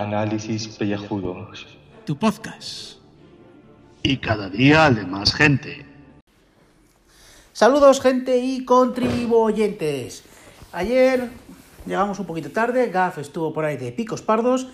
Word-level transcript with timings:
Análisis 0.00 0.68
Pellejudos. 0.68 1.66
Tu 2.06 2.16
podcast. 2.16 2.96
Y 4.02 4.16
cada 4.16 4.48
día 4.48 4.90
de 4.90 5.04
más 5.04 5.34
gente. 5.34 5.84
Saludos 7.52 8.00
gente 8.00 8.38
y 8.38 8.64
contribuyentes. 8.64 10.24
Ayer 10.72 11.28
llegamos 11.84 12.18
un 12.18 12.26
poquito 12.26 12.50
tarde, 12.50 12.88
Gaf 12.88 13.18
estuvo 13.18 13.52
por 13.52 13.66
ahí 13.66 13.76
de 13.76 13.92
picos 13.92 14.22
pardos 14.22 14.68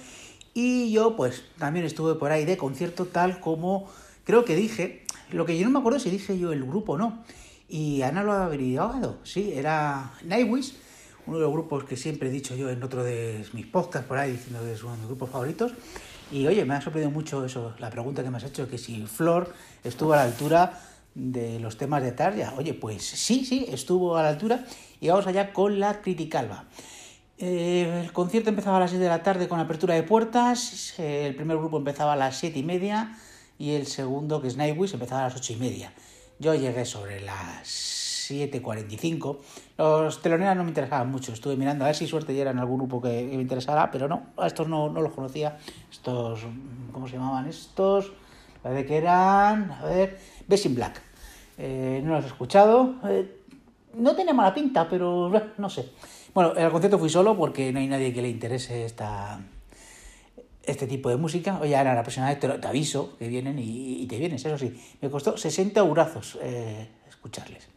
y 0.54 0.93
yo 0.93 1.17
pues 1.17 1.43
también 1.59 1.85
estuve 1.85 2.14
por 2.14 2.30
ahí 2.30 2.45
de 2.45 2.57
concierto 2.57 3.07
tal 3.07 3.41
como 3.41 3.89
creo 4.23 4.45
que 4.45 4.55
dije. 4.55 5.05
Lo 5.32 5.45
que 5.45 5.59
yo 5.59 5.64
no 5.64 5.71
me 5.71 5.80
acuerdo 5.80 5.98
si 5.98 6.11
dije 6.11 6.39
yo 6.39 6.53
el 6.53 6.64
grupo 6.64 6.93
o 6.93 6.98
no. 6.98 7.25
Y 7.69 8.03
Ana 8.03 8.23
lo 8.23 8.32
ha 8.32 8.45
averiguado. 8.45 9.19
Sí, 9.25 9.53
era 9.53 10.13
Nightwish, 10.22 10.75
uno 11.29 11.37
de 11.37 11.43
los 11.43 11.53
grupos 11.53 11.85
que 11.85 11.96
siempre 11.96 12.31
he 12.31 12.32
dicho 12.32 12.57
yo 12.57 12.71
en 12.71 12.82
otro 12.82 13.05
de 13.05 13.45
mis 13.53 13.67
podcasts 13.67 14.09
por 14.09 14.17
ahí, 14.17 14.32
diciendo 14.32 14.64
que 14.64 14.73
es 14.73 14.82
uno 14.82 14.93
de 14.93 14.99
mis 14.99 15.07
grupos 15.09 15.29
favoritos. 15.29 15.73
Y 16.32 16.46
oye, 16.46 16.64
me 16.64 16.75
ha 16.75 16.81
sorprendido 16.81 17.11
mucho 17.11 17.45
eso, 17.45 17.75
la 17.79 17.91
pregunta 17.91 18.23
que 18.23 18.31
me 18.31 18.39
has 18.39 18.45
hecho, 18.45 18.69
que 18.69 18.79
si 18.79 19.07
Flor 19.07 19.53
estuvo 19.85 20.14
a 20.14 20.17
la 20.17 20.22
altura 20.22 20.81
de 21.14 21.61
los 21.61 21.77
temas 21.77 22.03
de 22.03 22.13
Tarja. 22.13 22.55
Oye, 22.57 22.72
pues 22.72 23.05
sí, 23.05 23.45
sí, 23.45 23.67
estuvo 23.69 24.17
a 24.17 24.22
la 24.22 24.31
altura. 24.31 24.64
Y 25.00 25.09
vamos 25.09 25.27
allá 25.27 25.53
con 25.53 25.79
la 25.79 26.00
Criticalva. 26.00 26.64
Eh, 27.39 28.03
el 28.05 28.13
concierto 28.13 28.49
empezaba 28.49 28.79
a 28.79 28.81
las 28.81 28.91
6 28.91 29.00
de 29.00 29.08
la 29.08 29.22
tarde 29.22 29.49
con 29.49 29.61
apertura 29.61 29.95
de 29.95 30.03
puertas. 30.03 30.99
El 30.99 31.35
primer 31.36 31.58
grupo 31.58 31.77
empezaba 31.77 32.14
a 32.14 32.17
las 32.17 32.39
7 32.39 32.58
y 32.58 32.62
media 32.62 33.17
y 33.58 33.72
el 33.72 33.86
segundo, 33.86 34.41
que 34.41 34.48
es 34.48 34.56
Nightwish, 34.56 34.95
empezaba 34.95 35.22
a 35.22 35.25
las 35.25 35.36
8 35.36 35.53
y 35.53 35.56
media. 35.56 35.92
Yo 36.39 36.55
llegué 36.55 36.84
sobre 36.84 37.20
las 37.20 38.08
7.45. 38.31 39.39
Los 39.78 40.23
teloneras 40.23 40.56
no 40.56 40.64
me 40.64 40.70
interesaban 40.70 41.11
mucho. 41.11 41.33
Estuve 41.33 41.56
mirando 41.56 41.84
a 41.84 41.89
ver 41.89 41.97
si 41.97 42.06
suerte 42.06 42.34
ya 42.34 42.50
en 42.50 42.58
algún 42.58 42.78
grupo 42.78 43.00
que, 43.00 43.28
me 43.33 43.41
interesara, 43.41 43.91
pero 43.91 44.08
no, 44.08 44.27
a 44.36 44.47
estos 44.47 44.69
no, 44.69 44.89
no 44.89 45.00
los 45.00 45.12
conocía. 45.12 45.58
Estos, 45.91 46.47
¿cómo 46.92 47.06
se 47.08 47.14
llamaban 47.14 47.48
estos? 47.48 48.12
Parece 48.62 48.86
que 48.86 48.97
eran, 48.97 49.70
a 49.72 49.84
ver, 49.84 50.19
Bessin 50.47 50.75
Black. 50.75 51.00
Eh, 51.58 52.00
no 52.05 52.14
los 52.14 52.25
he 52.25 52.28
escuchado. 52.28 52.94
Eh, 53.05 53.36
no 53.94 54.14
tenía 54.14 54.34
mala 54.34 54.55
pinta, 54.55 54.89
pero 54.89 55.30
no 55.56 55.70
sé. 55.70 55.91
Bueno, 56.34 56.55
el 56.55 56.70
concierto 56.70 56.98
fui 56.98 57.08
solo 57.08 57.36
porque 57.36 57.72
no 57.72 57.80
hay 57.80 57.89
nadie 57.89 58.12
que 58.12 58.22
le 58.22 58.28
interese 58.28 58.84
esta, 58.84 59.41
este 60.62 60.86
tipo 60.86 61.08
de 61.08 61.17
música. 61.17 61.58
Oye, 61.61 61.77
ahora 61.77 61.95
la 61.95 62.02
próxima 62.02 62.28
vez 62.28 62.39
te, 62.39 62.48
te 62.48 62.67
aviso 62.69 63.17
que 63.19 63.28
vienen 63.28 63.58
y, 63.58 64.02
y, 64.02 64.06
te 64.06 64.19
vienes, 64.19 64.45
eso 64.45 64.58
sí. 64.58 64.78
Me 65.00 65.11
costó 65.11 65.36
60 65.36 65.80
eurazos 65.80 66.39
eh, 66.42 66.89
escucharles. 67.08 67.69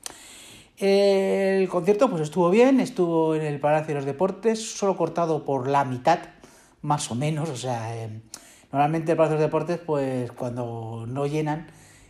El 0.82 1.70
concierto 1.70 2.10
pues 2.10 2.24
estuvo 2.24 2.50
bien, 2.50 2.80
estuvo 2.80 3.36
en 3.36 3.44
el 3.44 3.60
Palacio 3.60 3.90
de 3.90 3.94
los 3.94 4.06
Deportes, 4.06 4.78
solo 4.80 4.98
cortado 4.98 5.46
por 5.46 5.68
la 5.68 5.86
mitad, 5.86 6.18
más 6.82 7.12
o 7.12 7.14
menos. 7.14 7.50
O 7.52 7.56
sea, 7.56 7.96
eh, 7.96 8.24
normalmente 8.72 9.12
el 9.12 9.18
Palacio 9.18 9.38
de 9.38 9.44
los 9.44 9.48
Deportes, 9.48 9.78
pues 9.78 10.32
cuando 10.32 11.06
no 11.08 11.28
llenan 11.28 11.68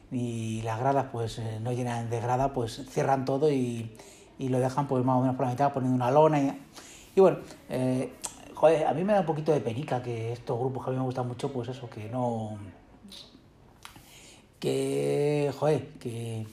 y 0.09 0.61
las 0.61 0.79
gradas 0.79 1.07
pues 1.11 1.39
eh, 1.39 1.59
no 1.61 1.73
llenan 1.73 2.09
de 2.09 2.21
grada, 2.21 2.53
pues 2.53 2.85
cierran 2.89 3.25
todo 3.25 3.51
y, 3.51 3.91
y, 4.39 4.47
lo 4.47 4.57
dejan 4.61 4.87
pues 4.87 5.03
más 5.03 5.17
o 5.17 5.19
menos 5.19 5.35
por 5.35 5.47
la 5.47 5.51
mitad 5.51 5.73
poniendo 5.73 5.97
una 5.97 6.09
lona 6.09 6.39
y, 6.39 6.57
y 7.13 7.19
bueno, 7.19 7.39
eh, 7.67 8.13
joder, 8.53 8.87
a 8.87 8.93
mí 8.93 9.03
me 9.03 9.11
da 9.11 9.19
un 9.19 9.25
poquito 9.25 9.51
de 9.51 9.59
penica 9.59 10.01
que 10.01 10.31
estos 10.31 10.57
grupos 10.57 10.85
que 10.85 10.91
a 10.91 10.93
mí 10.93 10.99
me 10.99 11.05
gustan 11.05 11.27
mucho, 11.27 11.51
pues 11.51 11.67
eso, 11.67 11.89
que 11.89 12.07
no... 12.07 12.57
que, 14.61 15.51
joder, 15.59 15.89
que, 15.99 16.47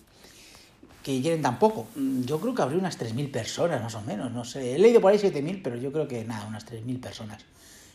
que 1.02 1.20
llenen 1.20 1.42
tan 1.42 1.58
poco. 1.58 1.86
Yo 2.24 2.40
creo 2.40 2.54
que 2.54 2.62
habría 2.62 2.78
unas 2.78 2.98
3.000 2.98 3.30
personas, 3.30 3.82
más 3.82 3.94
o 3.94 4.02
menos, 4.02 4.32
no 4.32 4.44
sé. 4.44 4.74
He 4.74 4.78
leído 4.78 5.00
por 5.00 5.12
ahí 5.12 5.18
7.000, 5.18 5.60
pero 5.62 5.76
yo 5.76 5.92
creo 5.92 6.08
que 6.08 6.24
nada, 6.24 6.46
unas 6.46 6.66
3.000 6.66 7.00
personas. 7.00 7.44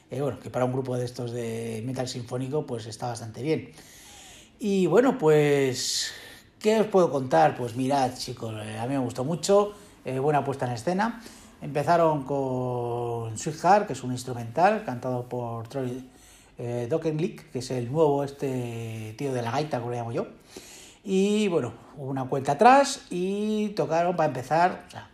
Eh, 0.10 0.22
bueno, 0.22 0.40
que 0.40 0.50
para 0.50 0.66
un 0.66 0.72
grupo 0.72 0.96
de 0.98 1.06
estos 1.06 1.32
de 1.32 1.82
metal 1.86 2.08
sinfónico, 2.08 2.66
pues 2.66 2.86
está 2.86 3.08
bastante 3.08 3.42
bien. 3.42 3.72
Y 4.60 4.86
bueno, 4.88 5.18
pues, 5.18 6.12
¿qué 6.60 6.80
os 6.80 6.88
puedo 6.88 7.12
contar? 7.12 7.58
Pues 7.58 7.76
mirad, 7.76 8.12
chicos, 8.18 8.54
eh, 8.64 8.78
a 8.80 8.88
mí 8.88 8.94
me 8.94 9.00
gustó 9.00 9.24
mucho, 9.24 9.74
eh, 10.06 10.20
buena 10.20 10.44
puesta 10.44 10.66
en 10.66 10.74
escena. 10.74 11.22
Empezaron 11.62 12.24
con 12.24 13.38
Sweetheart, 13.38 13.88
que 13.88 13.94
es 13.94 14.04
un 14.04 14.12
instrumental 14.12 14.84
cantado 14.84 15.28
por 15.28 15.68
Troy 15.68 16.04
eh, 16.58 16.88
que 17.52 17.60
es 17.60 17.72
el 17.72 17.92
nuevo 17.92 18.24
este 18.24 19.16
tío 19.18 19.34
de 19.34 19.42
la 19.42 19.52
gaita, 19.52 19.80
como 19.80 19.92
lo 19.92 19.98
llamo 19.98 20.12
yo. 20.12 20.28
Y 21.04 21.48
bueno, 21.50 21.74
hubo 21.98 22.10
una 22.10 22.26
cuenta 22.26 22.54
atrás 22.54 23.02
y 23.10 23.70
tocaron 23.70 24.16
para 24.16 24.28
empezar. 24.28 24.86
O 24.88 24.92
sea, 24.92 25.10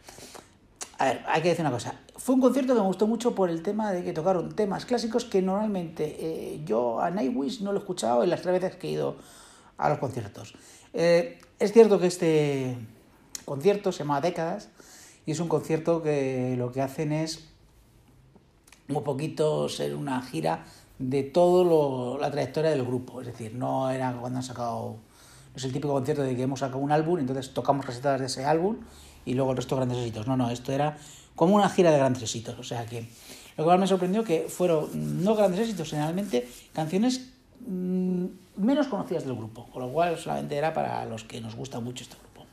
a 1.00 1.05
ver, 1.05 1.25
hay 1.27 1.41
que 1.41 1.50
decir 1.50 1.61
una 1.61 1.72
cosa. 1.72 1.95
Fue 2.17 2.35
un 2.35 2.41
concierto 2.41 2.75
que 2.75 2.81
me 2.81 2.85
gustó 2.85 3.07
mucho 3.07 3.33
por 3.33 3.50
el 3.50 3.63
tema 3.63 3.91
de 3.91 4.03
que 4.03 4.13
tocaron 4.13 4.53
temas 4.55 4.85
clásicos 4.85 5.25
que 5.25 5.41
normalmente 5.41 6.17
eh, 6.19 6.61
yo 6.66 7.00
a 7.00 7.09
Nightwish 7.09 7.61
no 7.61 7.72
lo 7.72 7.79
he 7.79 7.81
escuchado 7.81 8.23
en 8.23 8.29
las 8.29 8.41
tres 8.41 8.61
veces 8.61 8.77
que 8.77 8.89
he 8.89 8.91
ido 8.91 9.16
a 9.77 9.89
los 9.89 9.97
conciertos. 9.97 10.53
Eh, 10.94 11.39
es 11.57 11.72
cierto 11.72 12.00
que 12.00 12.07
este 12.07 12.77
concierto 13.45 13.91
se 13.91 14.00
llama 14.00 14.21
Décadas 14.21 14.69
y 15.25 15.31
es 15.31 15.39
un 15.39 15.47
concierto 15.47 16.03
que 16.03 16.56
lo 16.57 16.71
que 16.71 16.81
hacen 16.81 17.11
es 17.11 17.47
un 18.89 19.03
poquito 19.03 19.69
ser 19.69 19.95
una 19.95 20.21
gira 20.21 20.66
de 20.97 21.23
toda 21.23 22.19
la 22.19 22.29
trayectoria 22.29 22.71
del 22.71 22.85
grupo. 22.85 23.21
Es 23.21 23.27
decir, 23.27 23.56
no 23.56 23.89
era 23.89 24.13
cuando 24.13 24.38
han 24.39 24.44
sacado. 24.44 24.97
Es 25.56 25.64
el 25.64 25.74
típico 25.74 25.94
concierto 25.94 26.24
de 26.24 26.36
que 26.36 26.44
hemos 26.44 26.60
sacado 26.60 26.80
un 26.80 26.92
álbum, 26.92 27.20
entonces 27.20 27.54
tocamos 27.54 27.86
recetas 27.86 28.20
de 28.20 28.28
ese 28.28 28.46
álbum 28.46 28.78
y 29.26 29.34
luego 29.34 29.52
el 29.52 29.58
resto 29.58 29.76
de 29.76 29.80
grandes 29.82 29.98
éxitos. 30.00 30.28
No, 30.28 30.38
no, 30.38 30.50
esto 30.50 30.72
era 30.72 30.98
como 31.36 31.56
una 31.56 31.70
gira 31.70 31.92
de 31.92 31.98
grandes 31.98 32.24
éxitos. 32.24 32.58
O 32.60 32.64
sea 32.64 32.86
que 32.86 33.08
lo 33.58 33.66
más 33.66 33.80
me 33.80 33.88
sorprendió 33.88 34.24
que 34.24 34.48
fueron 34.48 35.24
no 35.24 35.36
grandes 35.36 35.62
éxitos, 35.62 35.90
generalmente 35.90 36.48
canciones 36.74 37.32
mmm, 37.66 38.26
menos 38.58 38.88
conocidas 38.88 39.26
del 39.26 39.36
grupo, 39.36 39.68
con 39.72 39.82
lo 39.82 39.90
cual 39.90 40.18
solamente 40.18 40.56
era 40.56 40.74
para 40.74 41.06
los 41.06 41.24
que 41.24 41.42
nos 41.42 41.56
gusta 41.56 41.80
mucho 41.80 42.04
este 42.04 42.16
grupo. 42.16 42.46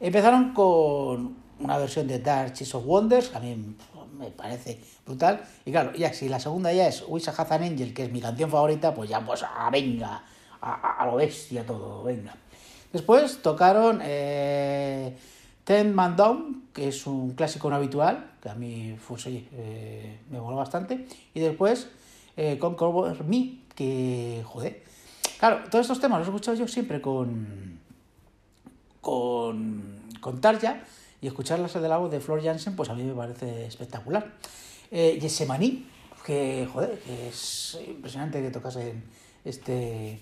Empezaron 0.00 0.52
con 0.52 1.36
una 1.58 1.78
versión 1.78 2.06
de 2.06 2.18
Dark 2.18 2.52
Chase 2.52 2.76
of 2.76 2.84
Wonders, 2.84 3.28
que 3.28 3.36
a 3.36 3.40
mí 3.40 3.76
me 4.18 4.30
parece 4.30 4.80
brutal. 5.04 5.42
Y 5.64 5.70
claro, 5.70 5.92
ya 5.94 6.12
si 6.12 6.28
la 6.28 6.40
segunda 6.40 6.72
ya 6.72 6.88
es 6.88 7.04
Wish 7.06 7.28
I 7.28 7.30
Had 7.36 7.52
an 7.52 7.62
Angel, 7.62 7.94
que 7.94 8.04
es 8.04 8.12
mi 8.12 8.20
canción 8.20 8.50
favorita, 8.50 8.94
pues 8.94 9.10
ya 9.10 9.24
pues 9.24 9.42
ah, 9.42 9.68
venga, 9.70 10.22
a, 10.60 11.02
a, 11.02 11.06
lo 11.06 11.16
bestia 11.16 11.64
todo, 11.64 12.02
venga. 12.02 12.34
Después 12.92 13.42
tocaron 13.42 14.00
eh, 14.02 15.16
Ten 15.64 15.94
Man 15.94 16.16
Down, 16.16 16.68
que 16.72 16.88
es 16.88 17.06
un 17.06 17.32
clásico 17.32 17.68
no 17.68 17.76
habitual, 17.76 18.32
que 18.40 18.48
a 18.48 18.54
mí 18.54 18.96
pues, 19.06 19.26
oye, 19.26 19.46
eh, 19.52 20.20
me 20.30 20.40
moló 20.40 20.56
bastante. 20.56 21.06
Y 21.34 21.40
después 21.40 21.88
eh, 22.36 22.58
Me, 23.26 23.60
que 23.74 24.42
joder. 24.44 24.82
Claro, 25.38 25.64
todos 25.70 25.84
estos 25.84 26.00
temas 26.00 26.20
los 26.20 26.28
he 26.28 26.30
escuchado 26.30 26.56
yo 26.56 26.68
siempre 26.68 27.00
con, 27.00 27.80
con, 29.00 30.02
con 30.20 30.40
Tarja 30.40 30.80
y 31.20 31.26
escucharlas 31.26 31.74
de 31.74 31.88
la 31.88 31.98
voz 31.98 32.10
de 32.10 32.20
Flor 32.20 32.42
Jansen, 32.42 32.76
pues 32.76 32.88
a 32.88 32.94
mí 32.94 33.02
me 33.02 33.14
parece 33.14 33.66
espectacular. 33.66 34.32
Eh, 34.90 35.18
que 36.24 36.68
joder, 36.72 36.98
que 37.00 37.28
es 37.28 37.78
impresionante 37.86 38.42
que 38.42 38.50
tocasen 38.50 39.04
este, 39.44 40.20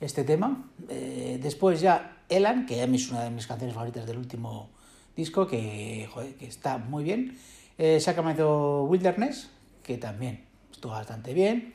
este 0.00 0.24
tema. 0.24 0.70
Eh, 0.88 1.38
después 1.42 1.80
ya 1.80 2.22
Elan, 2.28 2.66
que 2.66 2.82
es 2.82 3.10
una 3.10 3.24
de 3.24 3.30
mis 3.30 3.46
canciones 3.46 3.74
favoritas 3.74 4.06
del 4.06 4.18
último 4.18 4.70
disco, 5.16 5.46
que, 5.46 6.08
joder, 6.12 6.34
que 6.34 6.46
está 6.46 6.78
muy 6.78 7.04
bien. 7.04 7.38
Eh, 7.78 8.00
Sacramento 8.00 8.84
Wilderness, 8.84 9.50
que 9.82 9.98
también 9.98 10.44
estuvo 10.70 10.92
bastante 10.92 11.34
bien. 11.34 11.74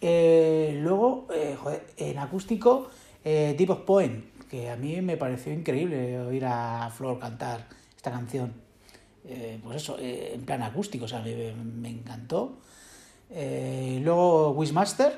Eh, 0.00 0.78
luego, 0.82 1.26
eh, 1.34 1.56
joder, 1.58 1.86
en 1.96 2.18
acústico, 2.18 2.90
Deep 3.24 3.70
of 3.70 3.80
Poem, 3.80 4.22
que 4.48 4.70
a 4.70 4.76
mí 4.76 5.00
me 5.00 5.16
pareció 5.16 5.52
increíble 5.52 6.20
oír 6.20 6.44
a 6.44 6.88
Flor 6.90 7.18
cantar 7.18 7.66
esta 7.96 8.12
canción. 8.12 8.52
Pues 9.64 9.78
eso, 9.78 9.96
en 9.98 10.44
plan 10.44 10.62
acústico, 10.62 11.06
o 11.06 11.08
sea, 11.08 11.20
me, 11.20 11.52
me 11.52 11.88
encantó. 11.88 12.58
Luego 13.28 14.52
Wishmaster. 14.52 15.16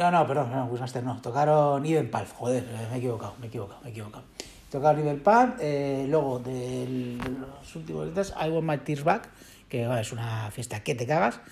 No, 0.00 0.10
no, 0.10 0.26
perdón, 0.26 0.50
no, 0.50 0.64
Wishmaster 0.64 1.04
no. 1.04 1.20
Tocaron 1.20 1.84
Eden 1.84 2.10
Path, 2.10 2.32
joder, 2.32 2.64
me 2.88 2.94
he 2.94 2.98
equivocado, 3.00 3.34
me 3.38 3.44
he 3.44 3.48
equivocado, 3.48 3.82
me 3.82 3.88
he 3.88 3.90
equivocado. 3.90 4.24
Tocaron 4.70 5.02
Eden 5.02 5.20
Path, 5.20 5.58
eh, 5.60 6.06
luego 6.08 6.38
de 6.38 7.18
los 7.20 7.76
últimos 7.76 8.06
letras, 8.06 8.32
I 8.40 8.48
Want 8.48 8.66
My 8.66 8.78
Tears 8.78 9.04
Back, 9.04 9.28
que 9.68 9.86
es 10.00 10.12
una 10.12 10.50
fiesta 10.52 10.82
que 10.82 10.94
te 10.94 11.06
cagas. 11.06 11.42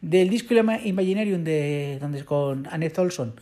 Del 0.00 0.30
disco 0.30 0.54
Imaginarium, 0.54 1.42
de, 1.42 1.98
donde 2.00 2.18
es 2.18 2.24
con 2.24 2.68
Annette 2.68 2.96
Olson, 2.96 3.34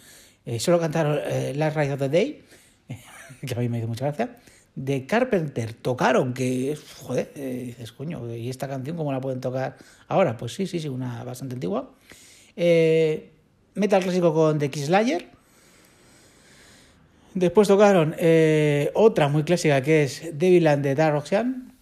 eh, 0.46 0.58
solo 0.58 0.80
cantaron 0.80 1.20
eh, 1.26 1.52
Last 1.54 1.76
Ride 1.76 1.92
of 1.92 1.98
the 1.98 2.08
Day, 2.08 2.42
que 3.46 3.54
a 3.54 3.58
mí 3.58 3.68
me 3.68 3.80
hizo 3.80 3.86
mucha 3.86 4.06
gracia. 4.06 4.38
De 4.74 5.04
Carpenter 5.04 5.74
tocaron, 5.74 6.32
que, 6.32 6.74
joder, 7.02 7.32
eh, 7.34 7.64
dices, 7.66 7.92
coño, 7.92 8.34
¿y 8.34 8.48
esta 8.48 8.66
canción 8.66 8.96
cómo 8.96 9.12
la 9.12 9.20
pueden 9.20 9.42
tocar 9.42 9.76
ahora? 10.08 10.38
Pues 10.38 10.54
sí, 10.54 10.66
sí, 10.66 10.80
sí, 10.80 10.88
una 10.88 11.22
bastante 11.22 11.52
antigua. 11.52 11.90
Eh, 12.56 13.33
metal 13.74 14.02
clásico 14.02 14.32
con 14.32 14.58
The 14.58 14.70
Kisslayer. 14.70 15.28
Después 17.34 17.66
tocaron 17.66 18.14
eh, 18.18 18.90
otra 18.94 19.28
muy 19.28 19.42
clásica 19.42 19.82
que 19.82 20.04
es 20.04 20.22
Devilland 20.32 20.84
de 20.84 20.94
Dark 20.94 21.16
Ocean. 21.16 21.72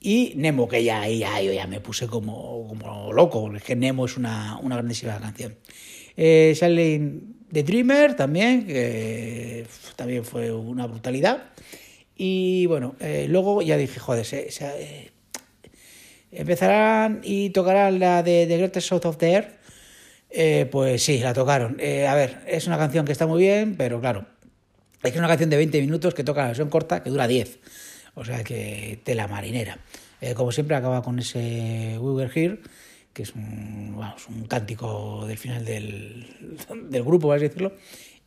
y 0.00 0.32
Nemo, 0.36 0.68
que 0.68 0.84
ya, 0.84 1.08
ya, 1.08 1.40
yo 1.40 1.52
ya 1.52 1.66
me 1.66 1.80
puse 1.80 2.06
como, 2.06 2.66
como 2.68 3.12
loco, 3.12 3.42
porque 3.42 3.76
Nemo 3.76 4.06
es 4.06 4.16
una, 4.16 4.58
una 4.62 4.76
grandísima 4.76 5.18
canción. 5.18 5.56
Eh, 6.16 6.54
sale 6.54 7.00
The 7.52 7.62
Dreamer 7.62 8.14
también, 8.14 8.66
que 8.66 9.66
también 9.96 10.24
fue 10.24 10.52
una 10.52 10.86
brutalidad. 10.86 11.44
Y 12.16 12.66
bueno, 12.66 12.96
eh, 13.00 13.26
luego 13.28 13.62
ya 13.62 13.76
dije, 13.76 13.98
joder, 13.98 14.24
se, 14.26 14.48
eh, 14.60 15.10
empezarán 16.30 17.22
y 17.24 17.50
tocarán 17.50 17.98
la 17.98 18.22
de 18.22 18.46
The 18.46 18.58
Greatest 18.58 18.88
South 18.88 19.06
of 19.06 19.16
the 19.16 19.32
Earth. 19.32 19.59
Eh, 20.30 20.68
pues 20.70 21.02
sí, 21.02 21.18
la 21.18 21.34
tocaron. 21.34 21.76
Eh, 21.80 22.06
a 22.06 22.14
ver, 22.14 22.42
es 22.46 22.66
una 22.66 22.78
canción 22.78 23.04
que 23.04 23.12
está 23.12 23.26
muy 23.26 23.42
bien, 23.42 23.74
pero 23.76 24.00
claro, 24.00 24.26
es 25.02 25.10
que 25.10 25.16
es 25.16 25.16
una 25.16 25.28
canción 25.28 25.50
de 25.50 25.56
20 25.56 25.80
minutos 25.80 26.14
que 26.14 26.24
toca 26.24 26.42
la 26.42 26.48
versión 26.48 26.70
corta 26.70 27.02
que 27.02 27.10
dura 27.10 27.26
10. 27.26 27.58
O 28.14 28.24
sea 28.24 28.44
que 28.44 29.00
tela 29.04 29.28
marinera. 29.28 29.78
Eh, 30.20 30.34
como 30.34 30.52
siempre 30.52 30.76
acaba 30.76 31.02
con 31.02 31.18
ese 31.18 31.96
We 31.98 32.12
Were 32.12 32.30
Here, 32.32 32.60
que 33.12 33.22
es 33.22 33.34
un, 33.34 33.96
vamos, 33.96 34.28
un 34.28 34.44
cántico 34.44 35.26
del 35.26 35.38
final 35.38 35.64
del, 35.64 36.26
del 36.88 37.02
grupo, 37.02 37.28
por 37.28 37.36
así 37.36 37.48
decirlo. 37.48 37.72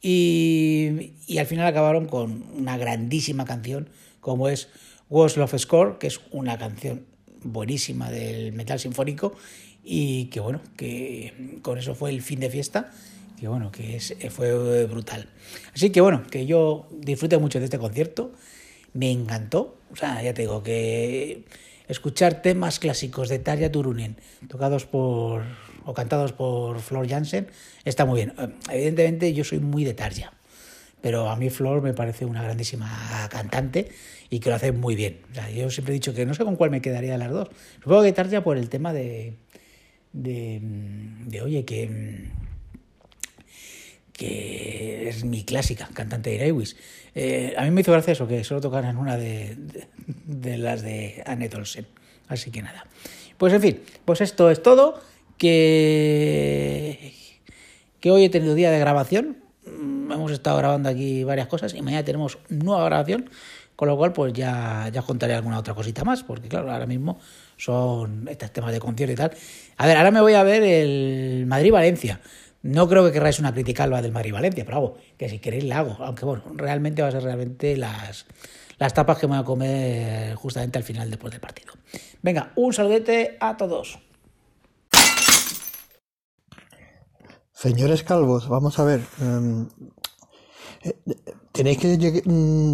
Y, 0.02 1.14
y, 1.28 1.38
al 1.38 1.46
final 1.46 1.66
acabaron 1.66 2.08
con 2.08 2.44
una 2.58 2.78
grandísima 2.78 3.46
canción 3.46 3.90
como 4.20 4.50
es 4.50 4.68
Was 5.10 5.38
Love 5.38 5.58
Score, 5.58 5.98
que 5.98 6.08
es 6.08 6.20
una 6.32 6.58
canción 6.58 7.06
buenísima 7.44 8.10
del 8.10 8.52
metal 8.52 8.80
sinfónico 8.80 9.34
y 9.84 10.26
que 10.26 10.40
bueno, 10.40 10.62
que 10.78 11.60
con 11.62 11.78
eso 11.78 11.94
fue 11.96 12.10
el 12.10 12.22
fin 12.22 12.40
de 12.40 12.50
fiesta, 12.50 12.92
que 13.40 13.48
bueno, 13.48 13.72
que 13.72 13.98
es, 13.98 14.16
fue 14.30 14.86
brutal. 14.86 15.28
Así 15.74 15.90
que 15.90 16.02
bueno, 16.02 16.24
que 16.30 16.46
yo 16.46 16.88
disfruté 16.92 17.38
mucho 17.38 17.60
de 17.60 17.66
este 17.66 17.78
concierto, 17.78 18.32
me 18.94 19.12
encantó, 19.12 19.78
o 19.92 19.96
sea, 19.96 20.22
ya 20.24 20.34
te 20.34 20.44
digo 20.44 20.64
que 20.64 21.44
escuchar 21.88 22.42
temas 22.42 22.80
clásicos 22.80 23.28
de 23.28 23.40
Tarja 23.40 23.72
Turunen 23.72 24.16
tocados 24.48 24.86
por 24.86 25.44
o 25.86 25.94
cantados 25.94 26.32
por 26.32 26.80
Flor 26.80 27.10
Jansen 27.10 27.48
está 27.84 28.06
muy 28.06 28.24
bien. 28.24 28.34
Evidentemente 28.72 29.34
yo 29.34 29.44
soy 29.44 29.60
muy 29.60 29.84
de 29.84 29.94
Tarja, 29.94 30.32
pero 31.02 31.30
a 31.30 31.36
mí 31.36 31.50
Flor 31.50 31.82
me 31.82 31.94
parece 31.94 32.26
una 32.26 32.42
grandísima 32.42 33.28
cantante 33.30 33.92
y 34.30 34.40
que 34.40 34.50
lo 34.50 34.56
hace 34.56 34.72
muy 34.72 34.96
bien. 34.96 35.20
O 35.32 35.36
sea, 35.36 35.50
yo 35.50 35.70
siempre 35.70 35.94
he 35.94 35.96
dicho 35.96 36.14
que 36.14 36.26
no 36.26 36.34
sé 36.34 36.46
con 36.46 36.56
cuál 36.56 36.72
me 36.72 36.82
quedaría 36.82 37.12
de 37.12 37.18
las 37.18 37.32
dos. 37.32 37.50
Supongo 37.84 38.04
que 38.04 38.14
Tarja 38.14 38.44
por 38.44 38.58
el 38.58 38.70
tema 38.70 38.94
de, 38.94 39.36
de, 40.14 40.60
de 40.62 41.42
oye, 41.42 41.66
que, 41.66 42.30
que 44.14 45.10
es 45.10 45.26
mi 45.26 45.44
clásica 45.44 45.90
cantante 45.94 46.30
de 46.30 46.36
Irawis. 46.38 46.78
Eh, 47.16 47.54
a 47.58 47.64
mí 47.64 47.72
me 47.72 47.82
hizo 47.82 47.92
gracia 47.92 48.14
eso, 48.14 48.28
que 48.28 48.44
solo 48.44 48.62
tocaran 48.62 48.98
una 48.98 49.18
de, 49.18 49.56
de, 49.56 49.88
de, 50.26 50.58
las 50.58 50.82
de 50.82 51.24
Annette 51.26 51.56
Olsen. 51.56 51.88
Así 52.28 52.52
que 52.52 52.62
nada. 52.62 52.86
Pues 53.38 53.54
en 53.54 53.62
fin, 53.62 53.80
pues 54.06 54.22
esto 54.22 54.50
es 54.50 54.64
todo. 54.64 55.02
Que, 55.38 57.14
que 58.00 58.12
hoy 58.12 58.26
he 58.26 58.30
tenido 58.30 58.56
día 58.56 58.72
de 58.72 58.80
grabación. 58.80 59.38
Hemos 59.66 60.32
estado 60.32 60.58
grabando 60.58 60.90
aquí 60.90 61.24
varias 61.24 61.48
cosas 61.48 61.74
y 61.74 61.82
mañana 61.82 62.06
tenemos 62.06 62.38
nueva 62.50 62.86
grabación. 62.86 63.30
Con 63.76 63.88
lo 63.88 63.98
cual, 63.98 64.14
pues 64.14 64.34
ya, 64.34 64.90
ya 64.94 65.02
contaré 65.02 65.34
alguna 65.34 65.58
otra 65.58 65.74
cosita 65.74 66.04
más, 66.04 66.24
porque 66.24 66.48
claro, 66.48 66.72
ahora 66.72 66.86
mismo 66.86 67.20
son 67.58 68.28
estos 68.28 68.52
temas 68.52 68.72
de 68.72 68.80
concierto 68.80 69.14
y 69.14 69.16
tal. 69.16 69.32
A 69.78 69.88
ver, 69.88 69.98
ahora 69.98 70.12
me 70.12 70.22
voy 70.22 70.34
a 70.34 70.44
ver 70.44 70.62
el 70.64 71.46
Madrid-Valencia. 71.48 72.22
No 72.62 72.88
creo 72.88 73.04
que 73.04 73.12
querráis 73.12 73.40
una 73.40 73.52
crítica 73.52 73.84
al 73.84 74.02
del 74.02 74.12
Madrid-Valencia, 74.12 74.64
pero 74.64 74.78
hago, 74.78 74.98
que 75.18 75.28
si 75.28 75.40
queréis 75.40 75.66
la 75.66 75.80
hago. 75.80 75.98
Aunque 76.00 76.24
bueno, 76.24 76.44
realmente 76.54 77.02
va 77.02 77.10
a 77.10 77.12
ser 77.12 77.24
realmente 77.24 77.76
las, 77.76 78.26
las 78.78 78.94
tapas 78.94 79.18
que 79.18 79.28
me 79.28 79.34
voy 79.34 79.42
a 79.42 79.46
comer 79.46 80.36
justamente 80.36 80.78
al 80.78 80.84
final 80.84 81.10
después 81.10 81.32
del 81.32 81.42
partido. 81.42 81.74
Venga, 82.22 82.54
un 82.56 82.74
saludete 82.74 83.38
a 83.40 83.58
todos. 83.58 84.00
Señores 87.52 88.04
calvos, 88.04 88.48
vamos 88.48 88.78
a 88.80 88.84
ver. 88.84 89.02
Um, 89.20 89.70
tenéis 91.54 91.78
que 91.80 91.98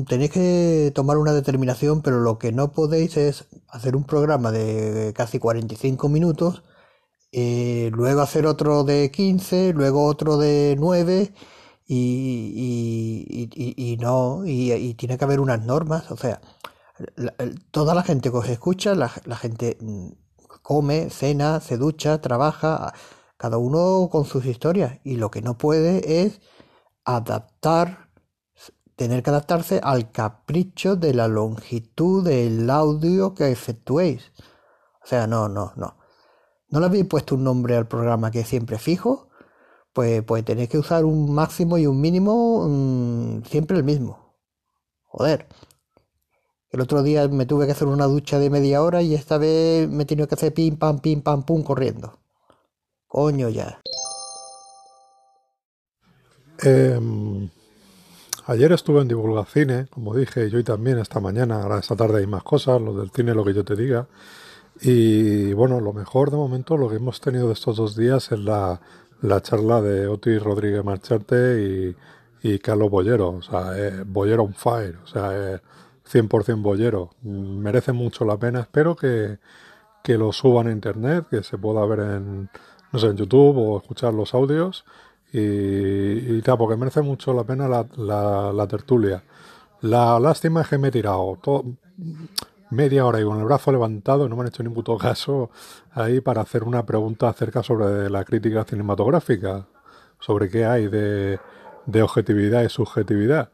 tenéis 0.07 0.31
que 0.31 0.91
tomar 0.95 1.17
una 1.17 1.33
determinación, 1.33 2.01
pero 2.01 2.19
lo 2.21 2.39
que 2.39 2.51
no 2.51 2.71
podéis 2.71 3.17
es 3.17 3.47
hacer 3.67 3.95
un 3.95 4.05
programa 4.05 4.51
de 4.51 5.13
casi 5.15 5.39
45 5.39 6.09
minutos, 6.09 6.63
eh, 7.31 7.91
luego 7.93 8.21
hacer 8.21 8.47
otro 8.47 8.83
de 8.83 9.11
15, 9.11 9.73
luego 9.73 10.05
otro 10.05 10.37
de 10.37 10.75
9 10.79 11.33
y, 11.87 13.23
y, 13.29 13.49
y, 13.55 13.93
y 13.93 13.97
no, 13.97 14.43
y, 14.45 14.93
tiene 14.95 15.17
que 15.17 15.25
haber 15.25 15.39
unas 15.39 15.63
normas, 15.65 16.11
o 16.11 16.17
sea, 16.17 16.41
toda 17.71 17.93
la 17.95 18.03
gente 18.03 18.31
que 18.31 18.37
os 18.37 18.49
escucha, 18.49 18.95
la, 18.95 19.11
la 19.25 19.35
gente 19.37 19.77
come, 20.61 21.09
cena, 21.09 21.59
se 21.61 21.77
ducha, 21.77 22.21
trabaja, 22.21 22.93
cada 23.37 23.57
uno 23.57 24.09
con 24.11 24.25
sus 24.25 24.45
historias, 24.45 24.99
y 25.03 25.17
lo 25.17 25.31
que 25.31 25.41
no 25.41 25.57
puede 25.57 26.23
es 26.25 26.41
adaptar 27.05 28.08
tener 29.00 29.24
que 29.24 29.30
adaptarse 29.30 29.80
al 29.81 30.12
capricho 30.12 30.98
de 30.98 31.13
la 31.13 31.30
longitud 31.30 32.22
del 32.22 32.69
audio 32.69 33.34
que 33.34 33.50
efectuéis. 33.50 34.34
O 35.01 35.07
sea, 35.07 35.25
no, 35.25 35.48
no, 35.48 35.72
no. 35.78 35.96
¿No 36.68 36.80
le 36.81 36.86
habéis 36.86 37.06
puesto 37.06 37.36
un 37.36 37.46
nombre 37.46 37.78
al 37.78 37.88
programa 37.88 38.30
que 38.30 38.42
es 38.42 38.48
siempre 38.50 38.78
fijo? 38.78 39.30
Pues, 39.94 40.22
pues 40.24 40.44
tenéis 40.44 40.68
que 40.68 40.78
usar 40.78 41.06
un 41.06 41.34
máximo 41.34 41.78
y 41.78 41.88
un 41.88 42.01
mínimo 42.01 42.68
mmm, 42.68 43.44
siempre 43.46 43.78
el 43.78 43.86
mismo. 43.86 44.36
Joder. 45.06 45.48
El 46.69 46.81
otro 46.81 47.01
día 47.01 47.25
me 47.30 47.46
tuve 47.46 47.68
que 47.68 47.72
hacer 47.72 47.88
una 47.88 48.06
ducha 48.06 48.38
de 48.38 48.50
media 48.50 48.84
hora 48.84 49.01
y 49.01 49.16
esta 49.16 49.38
vez 49.38 49.88
me 49.88 50.04
he 50.04 50.06
tenido 50.06 50.28
que 50.28 50.36
hacer 50.36 50.54
pim, 50.54 50.75
pam, 50.75 51.00
pim, 51.00 51.22
pam, 51.22 51.44
pum 51.44 51.63
corriendo. 51.63 52.19
Coño 53.07 53.48
ya. 53.48 53.80
Eh, 56.63 57.50
Ayer 58.50 58.72
estuve 58.72 59.01
en 59.01 59.07
Divulgacine, 59.07 59.86
como 59.92 60.16
dije, 60.16 60.50
yo 60.50 60.57
y 60.57 60.63
también 60.63 60.98
esta 60.98 61.19
mañana, 61.19 61.62
ahora 61.62 61.78
esta 61.78 61.96
tarde 61.96 62.22
hay 62.22 62.25
más 62.25 62.42
cosas, 62.42 62.81
lo 62.81 62.96
del 62.96 63.12
cine, 63.12 63.36
lo 63.36 63.46
que 63.46 63.54
yo 63.54 63.63
te 63.63 63.75
diga. 63.75 64.07
Y 64.81 65.54
bueno, 65.54 65.80
lo 65.80 65.94
mejor 65.94 66.31
de 66.31 66.38
momento, 66.38 66.75
lo 66.75 66.90
que 66.90 66.96
hemos 66.96 67.22
tenido 67.22 67.46
de 67.46 67.54
estos 67.54 67.78
dos 67.78 67.96
días 67.96 68.31
es 68.31 68.40
la, 68.40 68.81
la 69.22 69.42
charla 69.44 69.84
de 69.84 70.07
Otis 70.07 70.42
Rodríguez 70.42 70.84
Marcharte 70.84 71.96
y, 72.42 72.50
y 72.50 72.57
Carlos 72.57 72.90
Bollero, 72.90 73.30
o 73.34 73.42
sea, 73.44 73.78
eh, 73.78 74.04
Bollero 74.04 74.46
on 74.46 74.56
fire, 74.56 74.98
o 75.04 75.06
sea, 75.06 75.30
eh, 75.31 75.60
100% 76.12 76.60
Bollero. 76.63 77.12
Merece 77.22 77.91
mucho 77.91 78.25
la 78.25 78.38
pena, 78.38 78.62
espero 78.62 78.96
que, 78.96 79.38
que 80.03 80.18
lo 80.18 80.34
suban 80.34 80.65
a 80.65 80.72
internet, 80.72 81.27
que 81.29 81.44
se 81.44 81.60
pueda 81.60 81.86
ver 81.86 82.00
en, 82.00 82.50
no 82.91 82.98
sé, 82.98 83.10
en 83.10 83.15
YouTube 83.15 83.58
o 83.60 83.77
escuchar 83.77 84.15
los 84.15 84.34
audios 84.34 84.86
y, 85.31 85.39
y 85.39 86.41
porque 86.41 86.75
merece 86.75 87.01
mucho 87.01 87.33
la 87.33 87.43
pena 87.43 87.67
la, 87.67 88.67
tertulia. 88.67 89.24
La 89.81 90.19
lástima 90.19 90.62
es 90.62 90.67
que 90.67 90.77
me 90.77 90.89
he 90.89 90.91
tirado 90.91 91.38
media 92.71 93.05
hora 93.05 93.19
y 93.19 93.24
con 93.24 93.39
el 93.39 93.45
brazo 93.45 93.71
levantado, 93.71 94.27
no 94.29 94.36
me 94.36 94.41
han 94.43 94.50
hecho 94.50 94.63
ni 94.63 94.69
puto 94.69 94.98
caso 94.98 95.50
ahí 95.91 96.21
para 96.21 96.41
hacer 96.41 96.63
una 96.63 96.86
pregunta 96.86 97.29
acerca 97.29 97.63
sobre 97.63 98.09
la 98.09 98.24
crítica 98.24 98.63
cinematográfica, 98.63 99.67
sobre 100.19 100.50
qué 100.50 100.65
hay 100.65 100.88
de, 100.88 101.39
de 101.86 102.01
objetividad 102.01 102.63
y 102.63 102.69
subjetividad. 102.69 103.50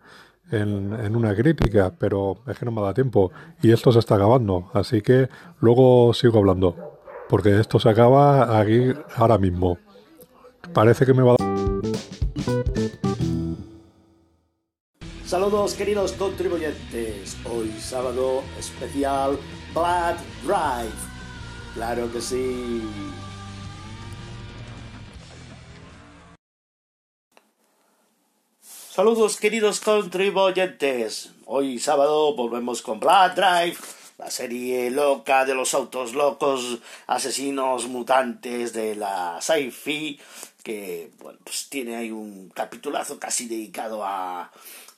En, 0.52 0.94
en, 0.94 1.16
una 1.16 1.34
crítica, 1.34 1.92
pero 1.98 2.38
es 2.46 2.60
que 2.60 2.66
no 2.66 2.72
me 2.72 2.80
da 2.80 2.94
tiempo 2.94 3.32
y 3.64 3.72
esto 3.72 3.92
se 3.92 3.98
está 3.98 4.14
acabando, 4.14 4.70
así 4.76 5.02
que 5.02 5.28
luego 5.60 6.14
sigo 6.14 6.38
hablando, 6.38 7.00
porque 7.28 7.60
esto 7.60 7.80
se 7.80 7.90
acaba 7.90 8.60
aquí 8.60 8.94
ahora 9.16 9.40
mismo. 9.40 9.80
Parece 10.72 11.04
que 11.08 11.16
me 11.16 11.24
va 11.24 11.32
a 11.32 11.36
dar... 11.40 11.45
Saludos 15.26 15.74
queridos 15.74 16.12
contribuyentes, 16.12 17.36
hoy 17.46 17.74
sábado 17.82 18.44
especial 18.60 19.40
Blood 19.74 20.18
Drive. 20.44 20.94
Claro 21.74 22.12
que 22.14 22.22
sí. 22.22 22.84
Saludos 28.62 29.38
queridos 29.38 29.80
contribuyentes, 29.80 31.32
hoy 31.48 31.80
sábado 31.80 32.36
volvemos 32.36 32.84
con 32.84 33.00
Blood 33.00 33.32
Drive, 33.32 33.78
la 34.20 34.30
serie 34.30 34.92
loca 34.92 35.44
de 35.44 35.56
los 35.56 35.74
autos 35.74 36.14
locos, 36.14 36.78
asesinos 37.08 37.88
mutantes 37.88 38.74
de 38.74 38.96
la 38.96 39.40
sci-fi, 39.42 40.20
que 40.62 41.10
bueno, 41.20 41.40
pues 41.44 41.68
tiene 41.68 41.96
ahí 41.96 42.12
un 42.12 42.50
capitulazo 42.50 43.18
casi 43.18 43.48
dedicado 43.48 44.06
a 44.06 44.52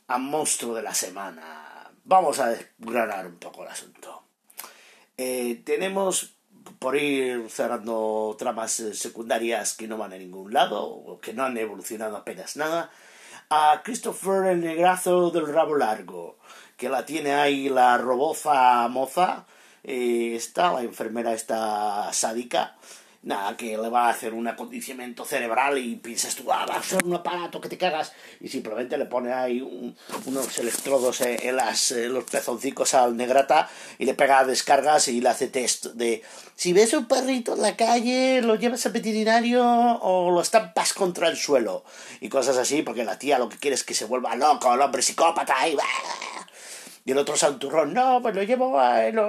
a 0.07 0.17
monstruo 0.17 0.73
de 0.73 0.81
la 0.81 0.93
semana. 0.93 1.91
Vamos 2.03 2.39
a 2.39 2.49
desgranar 2.49 3.27
un 3.27 3.37
poco 3.37 3.63
el 3.63 3.69
asunto. 3.69 4.23
Eh, 5.17 5.61
tenemos 5.65 6.37
por 6.79 6.95
ir 6.95 7.49
cerrando 7.49 8.35
tramas 8.37 8.71
secundarias 8.71 9.75
que 9.75 9.87
no 9.87 9.97
van 9.97 10.13
a 10.13 10.17
ningún 10.17 10.53
lado 10.53 10.85
o 10.85 11.19
que 11.19 11.33
no 11.33 11.43
han 11.43 11.57
evolucionado 11.57 12.17
apenas 12.17 12.55
nada. 12.55 12.91
A 13.49 13.81
Christopher 13.83 14.45
el 14.51 14.61
negrazo 14.61 15.31
del 15.31 15.47
rabo 15.47 15.75
largo, 15.75 16.37
que 16.75 16.89
la 16.89 17.05
tiene 17.05 17.33
ahí 17.33 17.69
la 17.69 17.97
roboza 17.97 18.87
moza, 18.89 19.45
eh, 19.83 20.33
está 20.35 20.73
la 20.73 20.81
enfermera 20.81 21.33
esta 21.33 22.11
sádica 22.11 22.75
nada, 23.23 23.57
que 23.57 23.77
le 23.77 23.89
va 23.89 24.07
a 24.07 24.09
hacer 24.09 24.33
un 24.33 24.47
acondicionamiento 24.47 25.25
cerebral 25.25 25.77
y 25.77 25.95
piensas 25.95 26.35
tú, 26.35 26.51
ah, 26.51 26.65
va 26.69 26.77
a 26.77 26.83
ser 26.83 27.03
un 27.03 27.13
aparato 27.13 27.59
que 27.59 27.69
te 27.69 27.77
cagas 27.77 28.13
y 28.39 28.47
simplemente 28.47 28.97
le 28.97 29.05
pone 29.05 29.33
ahí 29.33 29.61
unos 30.25 30.57
electrodos 30.59 31.21
en, 31.21 31.55
las, 31.55 31.91
los 31.91 32.23
pezoncicos 32.25 32.93
al 32.93 33.17
negrata 33.17 33.69
y 33.97 34.05
le 34.05 34.13
pega 34.13 34.45
descargas 34.45 35.07
y 35.07 35.21
le 35.21 35.29
hace 35.29 35.47
test 35.47 35.87
de 35.87 36.23
si 36.55 36.73
ves 36.73 36.93
un 36.93 37.05
perrito 37.05 37.53
en 37.53 37.61
la 37.61 37.75
calle, 37.75 38.41
lo 38.41 38.55
llevas 38.55 38.85
al 38.85 38.91
veterinario 38.91 39.63
o 39.63 40.31
lo 40.31 40.41
estampas 40.41 40.93
contra 40.93 41.27
el 41.27 41.37
suelo 41.37 41.83
y 42.19 42.29
cosas 42.29 42.57
así, 42.57 42.81
porque 42.81 43.03
la 43.03 43.19
tía 43.19 43.37
lo 43.37 43.49
que 43.49 43.57
quiere 43.57 43.75
es 43.75 43.83
que 43.83 43.93
se 43.93 44.05
vuelva 44.05 44.35
loco, 44.35 44.73
el 44.73 44.81
hombre 44.81 45.01
psicópata 45.01 45.67
y 45.67 45.75
y 47.07 47.11
el 47.13 47.17
otro 47.19 47.37
santurrón, 47.37 47.93
no, 47.93 48.21
pues 48.21 48.35
lo 48.35 48.43
llevo, 48.43 48.77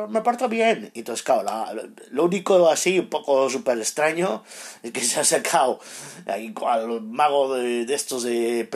me 0.08 0.20
porto 0.22 0.48
bien. 0.48 0.90
Y 0.94 0.98
entonces, 0.98 1.22
claro, 1.22 1.80
lo 2.10 2.24
único 2.24 2.68
así, 2.68 2.98
un 2.98 3.08
poco 3.08 3.48
súper 3.48 3.78
extraño, 3.78 4.42
es 4.82 4.90
que 4.90 5.00
se 5.04 5.20
ha 5.20 5.24
sacado 5.24 5.78
al 6.26 7.00
mago 7.02 7.54
de, 7.54 7.82
estos 7.94 8.24
de 8.24 8.68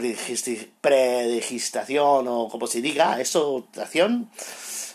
predigitación 0.81 2.29
o 2.29 2.49
como 2.49 2.69
se 2.69 2.81
diga, 2.81 3.21
eso, 3.21 3.67
acción. 3.77 4.31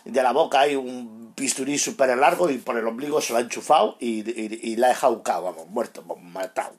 De 0.05 0.23
la 0.23 0.31
boca 0.31 0.61
hay 0.61 0.77
un 0.77 1.33
bisturí 1.35 1.77
súper 1.77 2.17
largo 2.17 2.49
y 2.49 2.59
por 2.59 2.77
el 2.77 2.87
ombligo 2.87 3.19
se 3.19 3.33
lo 3.33 3.39
ha 3.39 3.41
enchufado 3.41 3.97
y, 3.99 4.19
y, 4.31 4.77
la 4.77 4.87
ha 4.87 4.91
dejado 4.91 5.21
vamos, 5.21 5.67
muerto, 5.67 6.01
matado. 6.21 6.75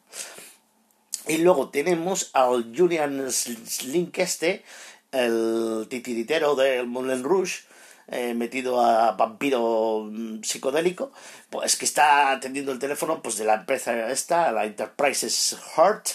Y 1.27 1.37
luego 1.37 1.69
tenemos 1.69 2.31
al 2.33 2.75
Julian 2.75 3.31
Slink 3.31 4.17
este, 4.17 4.65
el 5.13 5.87
titiritero 5.89 6.55
del 6.55 6.87
Moulin 6.87 7.23
Rouge, 7.23 7.63
eh, 8.09 8.35
metido 8.35 8.81
a 8.81 9.13
vampiro 9.13 10.09
mm, 10.11 10.43
psicodélico, 10.43 11.13
pues 11.51 11.77
que 11.77 11.85
está 11.85 12.31
atendiendo 12.31 12.73
el 12.73 12.79
teléfono 12.79 13.23
pues 13.23 13.37
de 13.37 13.45
la 13.45 13.55
empresa 13.55 14.11
esta, 14.11 14.51
la 14.53 14.65
Enterprises 14.65 15.57
Heart, 15.77 16.09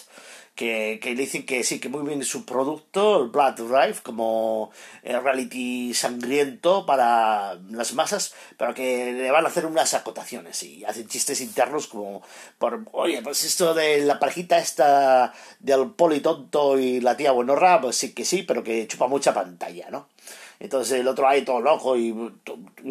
que, 0.55 1.00
que, 1.01 1.15
dicen 1.15 1.45
que 1.45 1.63
sí, 1.63 1.79
que 1.79 1.89
muy 1.89 2.03
bien 2.07 2.24
su 2.24 2.45
producto, 2.45 3.24
el 3.24 3.29
Blood 3.29 3.55
Drive, 3.55 4.01
como 4.03 4.72
reality 5.03 5.93
sangriento 5.93 6.86
para 6.86 7.55
las 7.72 7.93
masas, 7.93 8.33
pero 8.57 8.74
que 8.74 9.12
le 9.13 9.31
van 9.31 9.45
a 9.45 9.50
hacer 9.50 9.65
unas 9.65 9.93
acotaciones 9.93 10.62
y 10.63 10.86
hacen 10.86 11.07
chistes 11.07 11.41
internos 11.41 11.88
como, 11.88 12.22
por, 12.57 12.86
oye, 12.91 13.22
pues 13.22 13.43
esto 13.43 13.74
de 13.74 14.00
la 14.00 14.19
parejita 14.19 14.60
esta 14.60 15.33
del 15.60 15.91
poli 15.91 16.19
tonto 16.19 16.77
y 16.77 17.01
la 17.01 17.17
tía 17.17 17.31
buenorra, 17.31 17.81
pues 17.81 17.95
sí 17.95 18.13
que 18.13 18.25
sí, 18.25 18.43
pero 18.43 18.63
que 18.63 18.88
chupa 18.88 19.07
mucha 19.07 19.33
pantalla, 19.33 19.89
¿no? 19.89 20.10
Entonces 20.60 21.00
el 21.00 21.07
otro 21.07 21.27
ahí 21.27 21.43
todo 21.43 21.60
loco 21.62 21.98
y 21.98 22.12
un 22.12 22.39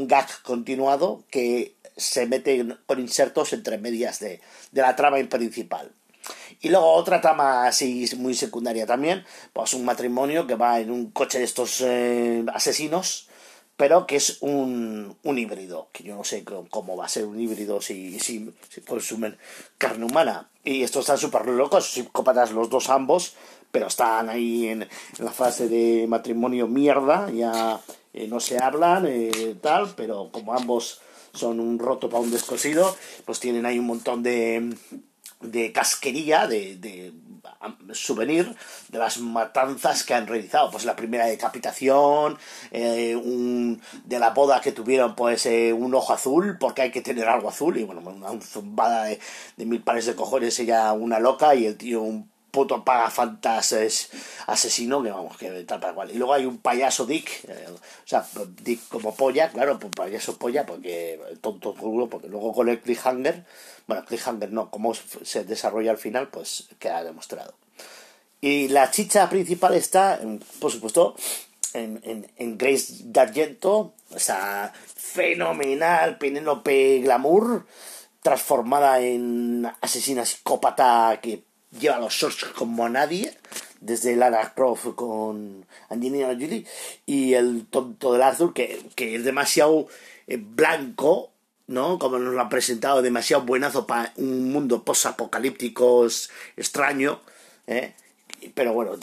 gag 0.07 0.29
continuado 0.43 1.25
que 1.31 1.77
se 1.97 2.27
mete 2.27 2.67
con 2.87 3.01
insertos 3.01 3.53
entre 3.53 3.79
medias 3.79 4.19
de, 4.21 4.41
de 4.73 4.83
la 4.83 4.97
trama 4.97 5.17
principal. 5.29 5.93
Y 6.63 6.69
luego 6.69 6.93
otra 6.93 7.21
trama 7.21 7.67
así 7.67 8.09
muy 8.17 8.35
secundaria 8.35 8.87
también, 8.87 9.25
pues 9.53 9.75
un 9.75 9.85
matrimonio 9.85 10.47
que 10.47 10.55
va 10.55 10.79
en 10.79 10.93
un 10.93 11.11
coche 11.11 11.41
de 11.41 11.45
estos 11.45 11.81
eh, 11.81 12.45
asesinos, 12.55 13.29
pero 13.77 14.07
que 14.07 14.15
es 14.15 14.39
un, 14.43 15.17
un, 15.25 15.39
híbrido, 15.39 15.89
que 15.93 16.05
yo 16.05 16.15
no 16.15 16.23
sé 16.23 16.45
cómo 16.45 16.97
va 16.97 17.07
a 17.07 17.09
ser 17.09 17.25
un 17.25 17.41
híbrido 17.41 17.81
si, 17.81 18.21
si, 18.21 18.55
consumen 18.87 19.37
carne 19.77 20.05
humana. 20.05 20.51
Y 20.63 20.85
estos 20.85 21.01
están 21.01 21.19
súper 21.19 21.47
locos, 21.49 21.91
psicópatas 21.91 22.53
los 22.53 22.71
dos 22.71 22.91
ambos, 22.91 23.35
pero 23.73 23.89
están 23.89 24.29
ahí 24.29 24.69
en, 24.69 24.89
la 25.19 25.33
fase 25.33 25.67
de 25.69 26.07
matrimonio 26.07 26.69
mierda, 26.69 27.29
ya 27.33 27.81
eh, 28.13 28.29
no 28.29 28.39
se 28.39 28.63
hablan, 28.63 29.07
eh, 29.09 29.57
tal, 29.61 29.93
pero 29.97 30.31
como 30.31 30.55
ambos 30.55 31.01
son 31.35 31.59
un 31.59 31.81
roto 31.81 32.09
para 32.09 32.23
un 32.23 32.31
descosido, 32.31 32.97
pues 33.25 33.41
tienen 33.41 33.67
ahí 33.67 33.81
un 33.81 33.87
montón 33.87 34.23
de 34.23 34.77
de 35.43 35.73
casquería, 35.73 36.47
de, 36.47 36.77
de 36.77 37.13
souvenir 37.93 38.57
de 38.89 38.99
las 38.99 39.19
matanzas 39.19 40.05
que 40.05 40.15
han 40.15 40.27
realizado. 40.27 40.71
Pues 40.71 40.85
la 40.85 40.97
primera 40.97 41.27
decapitación, 41.27 42.39
eh, 42.71 43.15
un, 43.17 43.81
de 44.05 44.19
la 44.19 44.31
boda 44.31 44.61
que 44.61 44.73
tuvieron 44.73 45.15
pues 45.15 45.47
eh, 45.47 45.73
un 45.73 45.95
ojo 45.95 46.13
azul, 46.13 46.57
porque 46.59 46.83
hay 46.83 46.91
que 46.91 47.03
tener 47.03 47.29
algo 47.29 47.49
azul, 47.49 47.77
y 47.77 47.85
bueno, 47.85 48.01
una 48.01 48.41
zumbada 48.41 49.05
de, 49.05 49.21
de 49.57 49.67
mil 49.67 49.83
pares 49.83 50.07
de 50.07 50.15
cojones, 50.15 50.59
ella 50.59 50.93
una 50.93 51.19
loca 51.19 51.55
y 51.55 51.67
el 51.67 51.77
tío 51.77 52.03
un 52.03 52.33
puto 52.53 52.85
pagafantas 52.85 53.75
asesino 54.47 55.03
que 55.03 55.11
vamos, 55.11 55.39
que 55.39 55.51
tal 55.65 55.81
para 55.81 55.95
cual. 55.95 56.11
Y 56.11 56.19
luego 56.19 56.35
hay 56.35 56.45
un 56.45 56.59
payaso 56.59 57.07
Dick, 57.07 57.45
eh, 57.49 57.67
o 57.71 57.79
sea, 58.07 58.27
Dick 58.63 58.89
como 58.89 59.15
polla, 59.15 59.49
claro, 59.51 59.79
pues 59.79 59.91
payaso 59.97 60.37
polla, 60.37 60.67
porque 60.67 61.19
tonto 61.41 61.75
culo, 61.75 62.11
porque 62.11 62.29
luego 62.29 62.53
con 62.53 62.69
el 62.69 62.79
cliffhanger, 62.79 63.47
bueno, 63.87 64.05
cliffhanger 64.05 64.53
no, 64.53 64.71
como 64.71 64.95
se 64.95 65.45
desarrolla 65.45 65.91
al 65.91 65.99
final, 65.99 66.29
pues 66.29 66.69
queda 66.79 67.05
demostrado. 67.05 67.55
Y 68.41 68.69
la 68.69 68.91
chicha 68.91 69.29
principal 69.31 69.75
está, 69.75 70.21
por 70.59 70.73
supuesto, 70.73 71.15
en, 71.75 72.29
en, 72.37 72.59
Grace 72.59 73.05
D'Argento, 73.05 73.95
o 74.11 74.19
sea, 74.19 74.73
fenomenal, 74.97 76.19
Penélope 76.19 77.01
Glamour, 77.01 77.67
transformada 78.21 79.01
en 79.01 79.71
asesina 79.81 80.25
psicópata 80.25 81.19
que 81.23 81.45
lleva 81.79 81.99
los 81.99 82.13
shorts 82.13 82.45
como 82.57 82.85
a 82.85 82.89
nadie, 82.89 83.37
desde 83.81 84.17
Lara 84.17 84.53
Croft 84.55 84.95
con 84.95 85.67
Angelina 85.89 86.29
Jolie, 86.29 86.67
y 87.07 87.35
el 87.35 87.67
tonto 87.67 88.13
del 88.13 88.23
Arthur, 88.23 88.53
que, 88.53 88.83
que 88.95 89.17
es 89.17 89.25
demasiado 89.25 89.89
eh, 90.27 90.37
blanco, 90.37 91.32
¿no? 91.67 91.99
Como 91.99 92.19
nos 92.19 92.35
lo 92.35 92.41
han 92.41 92.49
presentado, 92.49 93.03
demasiado 93.03 93.45
buenazo 93.45 93.87
para 93.87 94.13
un 94.17 94.53
mundo 94.53 94.85
post-apocalíptico 94.85 96.07
extraño, 96.57 97.21
¿eh? 97.67 97.95
pero 98.55 98.73
bueno, 98.73 98.97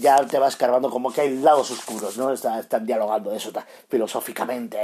ya 0.00 0.24
te 0.26 0.38
vas 0.38 0.56
cargando 0.56 0.90
como 0.90 1.12
que 1.12 1.22
hay 1.22 1.36
lados 1.38 1.70
oscuros, 1.70 2.16
¿no? 2.16 2.32
Están, 2.32 2.86
dialogando 2.86 3.34
eso 3.34 3.52
filosóficamente. 3.88 4.78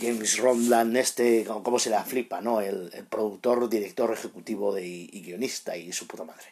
James 0.00 0.38
Rondan, 0.38 0.96
este, 0.96 1.44
como 1.44 1.78
se 1.78 1.90
la 1.90 2.04
flipa, 2.04 2.40
¿no? 2.40 2.60
El, 2.60 2.90
productor, 3.10 3.68
director 3.68 4.12
ejecutivo 4.12 4.72
de, 4.72 4.86
y 4.86 5.22
guionista 5.22 5.76
y 5.76 5.92
su 5.92 6.06
puta 6.06 6.24
madre. 6.24 6.46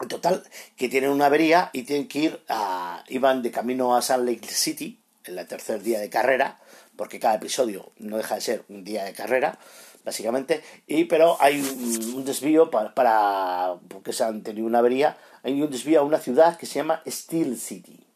En 0.00 0.08
total, 0.08 0.44
que 0.76 0.88
tienen 0.88 1.10
una 1.10 1.26
avería 1.26 1.70
y 1.72 1.82
tienen 1.82 2.08
que 2.08 2.18
ir 2.18 2.40
a. 2.48 3.04
iban 3.08 3.42
de 3.42 3.50
camino 3.50 3.96
a 3.96 4.02
Salt 4.02 4.26
Lake 4.26 4.48
City, 4.48 4.98
en 5.24 5.38
el 5.38 5.46
tercer 5.46 5.82
día 5.82 6.00
de 6.00 6.08
carrera, 6.08 6.58
porque 7.00 7.18
cada 7.18 7.36
episodio 7.36 7.92
no 7.96 8.18
deja 8.18 8.34
de 8.34 8.42
ser 8.42 8.64
un 8.68 8.84
día 8.84 9.04
de 9.04 9.14
carrera 9.14 9.58
básicamente, 10.04 10.62
y 10.86 11.04
pero 11.04 11.38
hay 11.40 11.58
un, 11.58 12.26
desvío 12.26 12.70
para, 12.70 12.94
para, 12.94 13.76
porque 13.88 14.12
se 14.12 14.22
han 14.22 14.42
tenido 14.42 14.66
una 14.66 14.80
avería, 14.80 15.16
hay 15.42 15.62
un 15.62 15.70
desvío 15.70 16.00
a 16.00 16.02
una 16.02 16.18
ciudad 16.18 16.58
que 16.58 16.66
se 16.66 16.74
llama 16.74 17.02
Steel 17.06 17.56
City. 17.56 18.06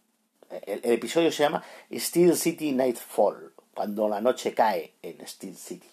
El, 0.67 0.85
episodio 0.85 1.33
se 1.33 1.45
llama 1.45 1.64
Steel 1.91 2.37
City 2.37 2.73
Nightfall, 2.73 3.55
cuando 3.73 4.07
la 4.07 4.21
noche 4.21 4.53
cae 4.53 4.93
en 5.00 5.26
Steel 5.26 5.57
City. 5.57 5.88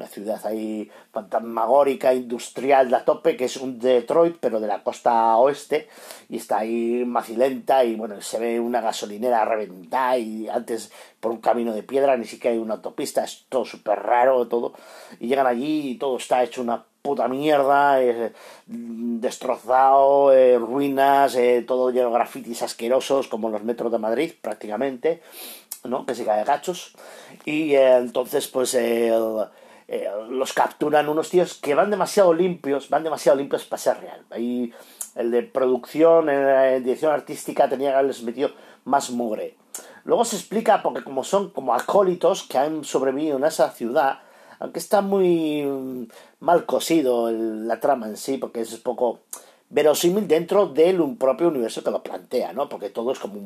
Una 0.00 0.08
ciudad 0.08 0.40
ahí 0.46 0.90
fantasmagórica, 1.12 2.14
industrial 2.14 2.94
a 2.94 3.04
tope, 3.04 3.36
que 3.36 3.44
es 3.44 3.58
un 3.58 3.78
Detroit, 3.78 4.38
pero 4.40 4.58
de 4.58 4.66
la 4.66 4.82
costa 4.82 5.36
oeste, 5.36 5.88
y 6.30 6.38
está 6.38 6.60
ahí 6.60 7.04
macilenta, 7.04 7.84
y 7.84 7.96
bueno, 7.96 8.18
se 8.22 8.38
ve 8.38 8.58
una 8.58 8.80
gasolinera 8.80 9.44
reventada, 9.44 10.16
y 10.16 10.48
antes 10.48 10.90
por 11.20 11.32
un 11.32 11.42
camino 11.42 11.74
de 11.74 11.82
piedra, 11.82 12.16
ni 12.16 12.24
siquiera 12.24 12.54
hay 12.54 12.62
una 12.62 12.76
autopista, 12.76 13.22
es 13.24 13.44
todo 13.50 13.66
súper 13.66 13.98
raro, 13.98 14.48
todo, 14.48 14.72
y 15.20 15.28
llegan 15.28 15.46
allí 15.46 15.90
y 15.90 15.98
todo 15.98 16.16
está 16.16 16.42
hecho 16.42 16.62
una 16.62 16.82
puta 17.02 17.28
mierda, 17.28 18.02
eh, 18.02 18.32
destrozado, 18.66 20.32
eh, 20.32 20.58
ruinas, 20.58 21.34
eh, 21.34 21.62
todo 21.68 21.90
lleno 21.90 22.08
de 22.08 22.14
grafitis 22.14 22.62
asquerosos, 22.62 23.28
como 23.28 23.50
los 23.50 23.62
metros 23.64 23.92
de 23.92 23.98
Madrid, 23.98 24.32
prácticamente, 24.40 25.20
¿no? 25.84 26.04
Que 26.04 26.14
se 26.14 26.24
cae 26.24 26.44
gachos. 26.44 26.94
Y 27.44 27.74
entonces, 27.74 28.48
pues, 28.48 28.76
los 30.28 30.52
capturan 30.52 31.08
unos 31.08 31.30
tíos 31.30 31.54
que 31.54 31.74
van 31.74 31.90
demasiado 31.90 32.32
limpios, 32.32 32.88
van 32.88 33.02
demasiado 33.02 33.38
limpios 33.38 33.64
para 33.64 33.82
ser 33.82 34.00
real. 34.00 34.24
Ahí 34.30 34.72
el 35.16 35.30
de 35.30 35.42
producción, 35.42 36.28
en 36.28 36.82
dirección 36.84 37.12
artística, 37.12 37.68
tenía 37.68 37.90
que 37.90 37.94
haberles 37.94 38.22
metido 38.22 38.50
más 38.84 39.10
mugre. 39.10 39.56
Luego 40.04 40.24
se 40.24 40.36
explica, 40.36 40.82
porque 40.82 41.02
como 41.02 41.24
son 41.24 41.50
como 41.50 41.74
acólitos 41.74 42.44
que 42.44 42.58
han 42.58 42.84
sobrevivido 42.84 43.36
en 43.36 43.44
esa 43.44 43.70
ciudad, 43.70 44.20
aunque 44.58 44.78
está 44.78 45.00
muy 45.00 45.62
mm, 45.64 46.06
mal 46.40 46.66
cosido 46.66 47.30
la 47.30 47.80
trama 47.80 48.06
en 48.06 48.16
sí, 48.16 48.38
porque 48.38 48.60
es 48.60 48.76
poco 48.76 49.20
verosímil 49.68 50.26
dentro 50.26 50.66
del 50.66 51.00
un 51.00 51.16
propio 51.16 51.48
universo 51.48 51.82
que 51.82 51.90
lo 51.90 52.02
plantea, 52.02 52.52
¿no? 52.52 52.68
Porque 52.68 52.90
todo 52.90 53.12
es 53.12 53.18
como 53.18 53.40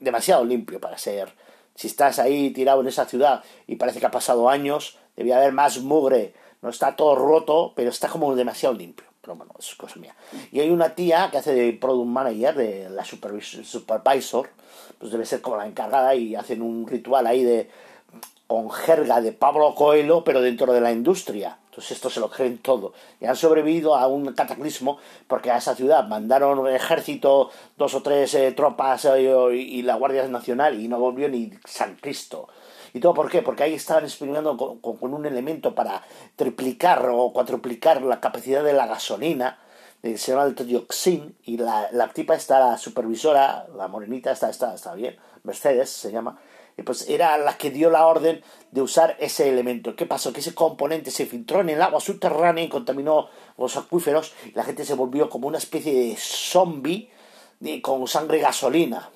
demasiado 0.00 0.44
limpio 0.44 0.80
para 0.80 0.98
ser. 0.98 1.32
Si 1.74 1.86
estás 1.86 2.18
ahí 2.18 2.50
tirado 2.50 2.80
en 2.80 2.88
esa 2.88 3.06
ciudad 3.06 3.44
y 3.66 3.76
parece 3.76 4.00
que 4.00 4.06
ha 4.06 4.10
pasado 4.10 4.48
años, 4.48 4.98
debía 5.18 5.36
haber 5.36 5.52
más 5.52 5.80
mugre. 5.80 6.32
No 6.62 6.70
está 6.70 6.96
todo 6.96 7.14
roto, 7.14 7.72
pero 7.76 7.90
está 7.90 8.08
como 8.08 8.34
demasiado 8.34 8.74
limpio. 8.74 9.06
pero 9.20 9.34
bueno, 9.36 9.52
es 9.58 9.74
cosa 9.74 9.98
mía. 10.00 10.14
Y 10.52 10.60
hay 10.60 10.70
una 10.70 10.94
tía 10.94 11.28
que 11.30 11.38
hace 11.38 11.52
de 11.52 11.72
product 11.72 12.08
manager, 12.08 12.54
de 12.54 12.88
la 12.88 13.04
supervisor, 13.04 14.48
pues 14.98 15.12
debe 15.12 15.26
ser 15.26 15.40
como 15.40 15.56
la 15.56 15.66
encargada 15.66 16.14
y 16.14 16.34
hacen 16.34 16.62
un 16.62 16.86
ritual 16.86 17.26
ahí 17.26 17.42
de 17.42 17.68
con 18.46 18.70
jerga 18.70 19.20
de 19.20 19.32
Pablo 19.32 19.74
Coelho, 19.74 20.24
pero 20.24 20.40
dentro 20.40 20.72
de 20.72 20.80
la 20.80 20.90
industria. 20.90 21.58
Entonces 21.66 21.92
esto 21.92 22.08
se 22.08 22.18
lo 22.18 22.30
creen 22.30 22.58
todo. 22.58 22.94
Y 23.20 23.26
han 23.26 23.36
sobrevivido 23.36 23.94
a 23.94 24.06
un 24.06 24.32
cataclismo 24.32 24.98
porque 25.26 25.50
a 25.50 25.58
esa 25.58 25.74
ciudad 25.76 26.08
mandaron 26.08 26.66
ejército, 26.66 27.50
dos 27.76 27.94
o 27.94 28.02
tres 28.02 28.32
eh, 28.34 28.52
tropas 28.52 29.04
eh, 29.04 29.54
y 29.54 29.82
la 29.82 29.96
Guardia 29.96 30.26
Nacional 30.28 30.80
y 30.80 30.88
no 30.88 30.98
volvió 30.98 31.28
ni 31.28 31.52
San 31.66 31.96
Cristo. 31.96 32.48
¿Y 32.92 33.00
todo 33.00 33.14
por 33.14 33.30
qué? 33.30 33.42
Porque 33.42 33.64
ahí 33.64 33.74
estaban 33.74 34.04
experimentando 34.04 34.56
con, 34.56 35.14
un 35.14 35.26
elemento 35.26 35.74
para 35.74 36.02
triplicar 36.36 37.08
o 37.10 37.32
cuatriplicar 37.32 38.02
la 38.02 38.20
capacidad 38.20 38.64
de 38.64 38.72
la 38.72 38.86
gasolina, 38.86 39.58
eh, 40.02 40.16
se 40.16 40.32
llama 40.32 40.44
el 40.44 40.54
trioxin, 40.54 41.36
y 41.44 41.56
la, 41.56 41.88
la 41.92 42.08
tipa 42.12 42.34
está, 42.34 42.60
la 42.60 42.78
supervisora, 42.78 43.66
la 43.76 43.88
morenita, 43.88 44.30
está, 44.30 44.50
está, 44.50 44.74
está 44.74 44.94
bien, 44.94 45.16
Mercedes 45.42 45.90
se 45.90 46.12
llama, 46.12 46.38
y 46.76 46.82
pues 46.82 47.08
era 47.08 47.36
la 47.38 47.58
que 47.58 47.70
dio 47.70 47.90
la 47.90 48.06
orden 48.06 48.42
de 48.70 48.82
usar 48.82 49.16
ese 49.18 49.48
elemento. 49.48 49.96
¿Qué 49.96 50.06
pasó? 50.06 50.32
Que 50.32 50.40
ese 50.40 50.54
componente 50.54 51.10
se 51.10 51.26
filtró 51.26 51.60
en 51.60 51.70
el 51.70 51.82
agua 51.82 52.00
subterránea 52.00 52.62
y 52.62 52.68
contaminó 52.68 53.28
los 53.56 53.76
acuíferos, 53.76 54.32
y 54.46 54.52
la 54.52 54.62
gente 54.62 54.84
se 54.84 54.94
volvió 54.94 55.28
como 55.28 55.48
una 55.48 55.58
especie 55.58 55.92
de 55.92 56.16
zombie 56.16 57.10
con 57.82 58.06
sangre 58.06 58.38
gasolina 58.38 59.10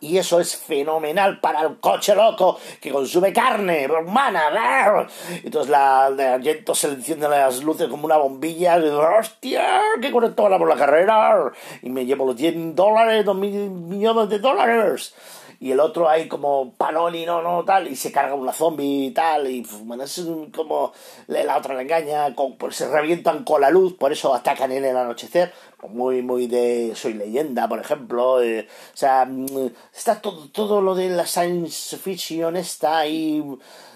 y 0.00 0.18
eso 0.18 0.40
es 0.40 0.56
fenomenal 0.56 1.40
para 1.40 1.62
el 1.62 1.78
coche 1.78 2.14
loco 2.14 2.58
que 2.80 2.90
consume 2.90 3.32
carne 3.32 3.88
humana. 3.88 5.08
Entonces 5.42 5.70
la 5.70 6.10
de 6.10 6.26
Argento 6.26 6.74
se 6.74 6.88
le 6.88 6.94
encienden 6.94 7.30
las 7.30 7.62
luces 7.62 7.88
como 7.88 8.04
una 8.04 8.16
bombilla. 8.16 8.76
¡Hostia! 9.18 9.80
¡Qué 10.00 10.10
conectó 10.10 10.48
por 10.48 10.68
la 10.68 10.76
carrera! 10.76 11.52
Y 11.82 11.90
me 11.90 12.04
llevo 12.04 12.26
los 12.26 12.36
10 12.36 12.74
dólares, 12.74 13.24
2 13.24 13.36
mil 13.36 13.70
millones 13.70 14.28
de 14.28 14.38
dólares 14.38 15.14
y 15.60 15.72
el 15.72 15.80
otro 15.80 16.08
ahí 16.08 16.28
como 16.28 16.72
Panoni, 16.74 17.24
no, 17.24 17.42
no, 17.42 17.64
tal, 17.64 17.88
y 17.88 17.96
se 17.96 18.12
carga 18.12 18.34
una 18.34 18.52
zombie 18.52 19.06
y 19.06 19.10
tal, 19.10 19.50
y 19.50 19.66
bueno, 19.82 20.04
es 20.04 20.22
como 20.54 20.92
la 21.28 21.56
otra 21.56 21.74
le 21.74 21.82
engaña, 21.82 22.34
pues 22.58 22.76
se 22.76 22.88
revientan 22.88 23.44
con 23.44 23.60
la 23.60 23.70
luz, 23.70 23.94
por 23.94 24.12
eso 24.12 24.34
atacan 24.34 24.72
en 24.72 24.84
el 24.84 24.96
anochecer, 24.96 25.52
muy, 25.88 26.22
muy 26.22 26.46
de 26.46 26.92
Soy 26.94 27.14
leyenda, 27.14 27.68
por 27.68 27.78
ejemplo, 27.78 28.42
eh, 28.42 28.68
o 28.94 28.96
sea, 28.96 29.24
mm, 29.24 29.70
está 29.94 30.20
todo, 30.20 30.48
todo 30.48 30.80
lo 30.80 30.94
de 30.94 31.10
la 31.10 31.26
science 31.26 31.96
fiction 31.96 32.56
está 32.56 32.98
ahí 32.98 33.42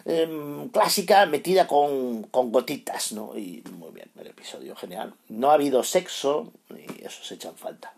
em, 0.05 0.69
clásica 0.69 1.27
metida 1.27 1.67
con, 1.67 2.25
con 2.25 2.53
gotitas, 2.53 3.13
¿no? 3.13 3.37
Y 3.37 3.63
muy 3.73 3.91
bien, 3.93 4.11
el 4.19 4.29
episodio 4.29 4.75
genial. 4.77 5.15
No 5.29 5.51
ha 5.51 5.55
habido 5.55 5.83
sexo 5.83 6.53
y 6.71 7.05
eso 7.05 7.23
se 7.23 7.35
echan 7.35 7.55
falta. 7.57 7.95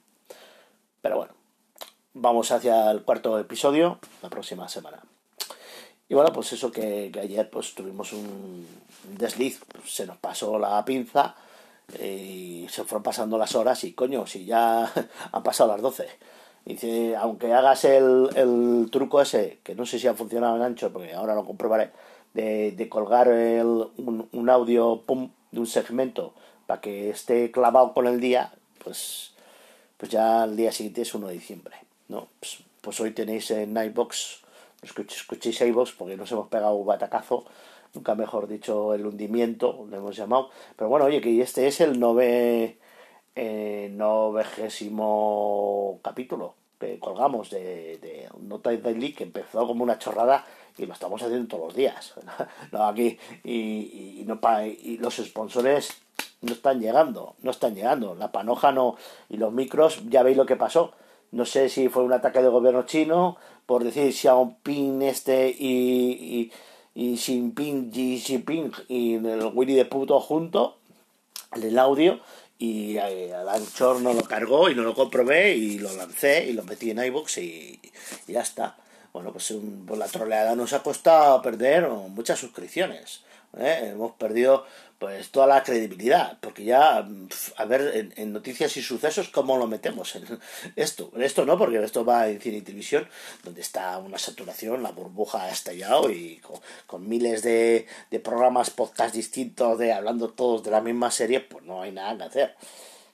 Pero 1.00 1.16
bueno, 1.16 1.32
vamos 2.14 2.50
hacia 2.52 2.90
el 2.90 3.02
cuarto 3.02 3.38
episodio 3.38 3.98
la 4.22 4.30
próxima 4.30 4.68
semana. 4.68 5.02
Y 6.08 6.14
bueno, 6.14 6.32
pues 6.32 6.52
eso 6.52 6.70
que, 6.70 7.10
ayer 7.20 7.48
pues 7.48 7.74
tuvimos 7.74 8.12
un 8.12 8.66
desliz, 9.16 9.60
se 9.86 10.06
nos 10.06 10.18
pasó 10.18 10.58
la 10.58 10.84
pinza 10.84 11.34
y 12.00 12.66
se 12.68 12.84
fueron 12.84 13.02
pasando 13.02 13.38
las 13.38 13.54
horas 13.54 13.84
y 13.84 13.92
coño, 13.92 14.26
si 14.26 14.44
ya 14.44 14.90
han 15.32 15.42
pasado 15.42 15.72
las 15.72 15.82
12. 15.82 16.06
Dice, 16.64 17.16
aunque 17.16 17.52
hagas 17.52 17.84
el, 17.84 18.28
el 18.36 18.88
truco 18.90 19.20
ese, 19.20 19.58
que 19.64 19.74
no 19.74 19.84
sé 19.84 19.98
si 19.98 20.06
ha 20.06 20.14
funcionado 20.14 20.56
en 20.56 20.62
ancho, 20.62 20.92
porque 20.92 21.12
ahora 21.12 21.34
lo 21.34 21.44
comprobaré, 21.44 21.90
de, 22.34 22.72
de 22.72 22.88
colgar 22.88 23.28
el, 23.28 23.88
un, 23.96 24.28
un 24.30 24.50
audio 24.50 25.02
pum, 25.02 25.30
de 25.50 25.60
un 25.60 25.66
segmento 25.66 26.34
para 26.66 26.80
que 26.80 27.10
esté 27.10 27.50
clavado 27.50 27.92
con 27.92 28.06
el 28.06 28.20
día, 28.20 28.52
pues, 28.82 29.32
pues 29.96 30.10
ya 30.10 30.44
el 30.44 30.56
día 30.56 30.70
siguiente 30.70 31.02
es 31.02 31.14
1 31.14 31.26
de 31.26 31.34
diciembre. 31.34 31.74
¿no? 32.08 32.28
Pues, 32.38 32.58
pues, 32.80 33.00
hoy 33.00 33.12
tenéis 33.12 33.50
en 33.50 33.72
Nightbox, 33.72 34.42
escuchéis 34.82 35.60
iVox 35.60 35.92
porque 35.92 36.16
nos 36.16 36.30
hemos 36.32 36.48
pegado 36.48 36.74
un 36.74 36.86
batacazo, 36.86 37.44
nunca 37.94 38.14
mejor 38.14 38.48
dicho 38.48 38.94
el 38.94 39.06
hundimiento, 39.06 39.86
lo 39.88 39.96
hemos 39.96 40.16
llamado. 40.16 40.50
Pero 40.76 40.88
bueno, 40.88 41.06
oye, 41.06 41.20
que 41.20 41.40
este 41.40 41.66
es 41.66 41.80
el 41.80 41.98
nove, 41.98 42.78
eh, 43.34 43.90
novegésimo 43.92 45.20
capítulo 46.02 46.54
que 46.78 46.98
colgamos 46.98 47.50
de, 47.50 47.98
de 47.98 48.28
Nota 48.40 48.76
Daily, 48.76 49.12
que 49.12 49.22
empezó 49.22 49.66
como 49.68 49.84
una 49.84 49.98
chorrada 49.98 50.44
y 50.76 50.84
lo 50.84 50.94
estamos 50.94 51.22
haciendo 51.22 51.46
todos 51.46 51.66
los 51.66 51.76
días. 51.76 52.14
no, 52.72 52.84
aquí, 52.86 53.18
y, 53.44 54.24
no, 54.26 54.40
y 54.64 54.98
los 54.98 55.14
sponsores 55.16 56.02
no 56.40 56.52
están 56.52 56.80
llegando, 56.80 57.36
no 57.42 57.52
están 57.52 57.76
llegando. 57.76 58.16
La 58.16 58.32
panoja 58.32 58.72
no, 58.72 58.96
y 59.28 59.36
los 59.36 59.52
micros, 59.52 60.02
ya 60.08 60.24
veis 60.24 60.36
lo 60.36 60.44
que 60.44 60.56
pasó 60.56 60.92
no 61.32 61.46
sé 61.46 61.68
si 61.70 61.88
fue 61.88 62.04
un 62.04 62.12
ataque 62.12 62.40
del 62.40 62.50
gobierno 62.50 62.84
chino 62.84 63.36
por 63.66 63.82
decir 63.84 64.12
Xiaoping 64.12 65.02
este 65.02 65.48
y, 65.48 66.52
y 66.94 67.16
Xinping, 67.16 67.90
Xi 67.90 68.18
Jinping 68.18 68.72
y 68.88 69.14
el 69.14 69.50
Willy 69.54 69.74
de 69.74 69.84
puto 69.84 70.20
junto, 70.20 70.78
el 71.54 71.78
audio, 71.78 72.20
y 72.58 72.96
eh, 72.96 73.34
al 73.34 73.48
Anchor 73.48 74.00
no 74.00 74.12
lo 74.12 74.22
cargó 74.22 74.70
y 74.70 74.74
no 74.74 74.82
lo 74.82 74.94
comprobé 74.94 75.54
y 75.54 75.78
lo 75.78 75.92
lancé 75.94 76.46
y 76.46 76.52
lo 76.52 76.62
metí 76.62 76.90
en 76.90 77.04
iBox 77.04 77.38
y, 77.38 77.80
ya 78.28 78.40
está. 78.40 78.76
Bueno, 79.12 79.32
pues, 79.32 79.52
pues 79.86 79.98
la 79.98 80.06
troleada 80.06 80.54
nos 80.54 80.72
ha 80.72 80.82
costado 80.82 81.42
perder 81.42 81.88
muchas 81.88 82.38
suscripciones. 82.38 83.22
¿eh? 83.58 83.90
hemos 83.92 84.12
perdido 84.12 84.64
pues 85.02 85.32
toda 85.32 85.48
la 85.48 85.64
credibilidad, 85.64 86.38
porque 86.40 86.62
ya, 86.62 87.04
a 87.56 87.64
ver, 87.64 88.12
en, 88.14 88.32
noticias 88.32 88.76
y 88.76 88.82
sucesos, 88.82 89.30
¿cómo 89.30 89.56
lo 89.56 89.66
metemos? 89.66 90.14
En 90.14 90.38
esto, 90.76 91.10
esto 91.18 91.44
no, 91.44 91.58
porque 91.58 91.82
esto 91.82 92.04
va 92.04 92.28
en 92.28 92.40
cine 92.40 92.58
y 92.58 92.60
televisión, 92.60 93.08
donde 93.42 93.62
está 93.62 93.98
una 93.98 94.16
saturación, 94.16 94.80
la 94.80 94.92
burbuja 94.92 95.42
ha 95.42 95.50
estallado 95.50 96.08
y 96.08 96.40
con, 96.86 97.08
miles 97.08 97.42
de, 97.42 97.88
de, 98.12 98.20
programas, 98.20 98.70
podcast 98.70 99.12
distintos, 99.12 99.76
de 99.76 99.92
hablando 99.92 100.28
todos 100.28 100.62
de 100.62 100.70
la 100.70 100.80
misma 100.80 101.10
serie, 101.10 101.40
pues 101.40 101.64
no 101.64 101.82
hay 101.82 101.90
nada 101.90 102.16
que 102.16 102.22
hacer. 102.22 102.56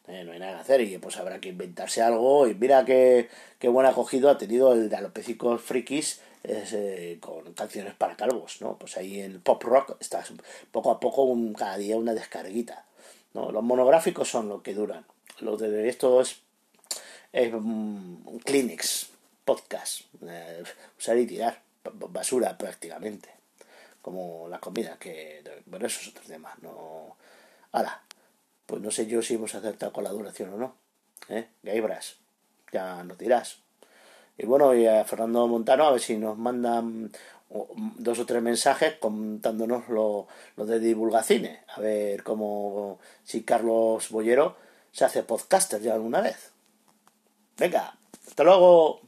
¿Eh? 0.09 0.25
no 0.25 0.33
hay 0.33 0.38
nada 0.38 0.55
que 0.55 0.61
hacer 0.61 0.81
y 0.81 0.99
pues 0.99 1.16
habrá 1.16 1.40
que 1.40 1.51
inventarse 1.51 2.03
algo 2.03 2.49
y 2.49 2.55
mira 2.55 2.85
qué, 2.85 3.29
qué 3.59 3.68
buen 3.68 3.87
acogido 3.87 4.31
ha 4.31 4.38
tenido 4.38 4.73
el 4.73 4.88
de 4.88 4.97
Alopecicos 4.97 5.62
Frikis 5.62 6.21
es, 6.42 6.75
con 7.21 7.53
canciones 7.55 7.94
para 7.94 8.16
calvos, 8.16 8.61
¿no? 8.61 8.77
Pues 8.79 8.97
ahí 8.97 9.21
en 9.21 9.40
pop 9.40 9.62
rock 9.64 9.97
está 10.01 10.25
poco 10.71 10.90
a 10.90 11.01
poco 11.01 11.23
un, 11.25 11.53
cada 11.55 11.77
día 11.77 11.97
una 11.97 12.14
descarguita, 12.14 12.85
¿no? 13.35 13.51
Los 13.53 13.62
monográficos 13.62 14.29
son 14.29 14.49
lo 14.49 14.62
que 14.62 14.75
duran. 14.75 15.05
Los 15.40 15.61
de 15.61 15.88
esto 15.88 16.21
es, 16.21 16.40
es 17.33 17.53
Kleenex, 18.44 19.11
podcast, 19.44 20.03
eh, 20.27 20.62
usar 20.99 21.18
y 21.18 21.27
tirar, 21.27 21.61
basura 21.85 22.57
prácticamente, 22.57 23.29
como 24.03 24.49
la 24.49 24.59
comida, 24.59 24.97
que, 24.99 25.42
bueno, 25.66 25.87
eso 25.87 26.01
es 26.01 26.09
otro 26.09 26.25
tema, 26.27 26.55
no... 26.62 27.16
Ahora, 27.73 28.03
pues 28.68 28.83
no 28.83 28.90
sé 28.90 29.07
yo 29.07 29.22
si 29.22 29.35
hemos 29.35 29.54
acertado 29.54 29.94
con 29.94 30.04
la 30.04 30.11
duración 30.11 30.52
o 30.52 30.59
no, 30.59 30.74
¿eh? 31.31 31.48
Gaibras, 31.62 32.16
ya 32.70 33.02
no 33.02 33.14
dirás. 33.14 33.61
Y 34.37 34.44
bueno, 34.44 34.74
y 34.74 34.87
a 34.87 35.07
Fernando 35.07 35.48
Montano 35.48 35.85
a 35.87 35.92
ver 35.92 36.00
si 36.02 36.18
nos 36.18 36.37
mandan 36.37 37.11
dos 37.96 38.18
o 38.18 38.26
tres 38.26 38.42
mensajes 38.42 38.96
contándonos 39.00 39.88
lo, 39.88 40.28
lo 40.57 40.66
de 40.66 40.81
divulgacine. 40.81 41.61
A 41.74 41.81
ver 41.81 42.22
cómo, 42.22 42.98
si 43.24 43.42
Carlos 43.42 44.11
Bollero 44.11 44.57
se 44.92 45.07
hace 45.07 45.22
podcaster 45.22 45.81
ya 45.81 45.94
alguna 45.94 46.20
vez. 46.20 46.52
Venga, 47.57 47.96
hasta 48.26 48.44
luego. 48.44 49.08